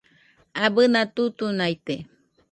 Abɨna 0.63 1.01
tutunaite 1.15 1.95